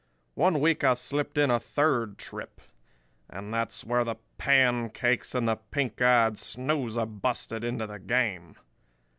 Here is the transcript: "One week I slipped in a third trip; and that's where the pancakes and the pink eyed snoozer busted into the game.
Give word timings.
"One 0.33 0.59
week 0.61 0.83
I 0.83 0.95
slipped 0.95 1.37
in 1.37 1.51
a 1.51 1.59
third 1.59 2.17
trip; 2.17 2.59
and 3.29 3.53
that's 3.53 3.83
where 3.85 4.03
the 4.03 4.15
pancakes 4.39 5.35
and 5.35 5.47
the 5.47 5.57
pink 5.57 6.01
eyed 6.01 6.39
snoozer 6.39 7.05
busted 7.05 7.63
into 7.63 7.85
the 7.85 7.99
game. 7.99 8.55